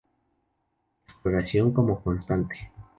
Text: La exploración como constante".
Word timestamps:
La 1.05 1.13
exploración 1.13 1.73
como 1.73 2.01
constante". 2.03 2.71